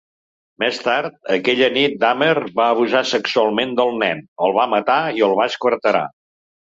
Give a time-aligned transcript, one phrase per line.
[0.61, 5.37] Més tard, aquella nit Dahmer va abusar sexualment del nen, el va matar i el
[5.43, 6.03] va esquarterar.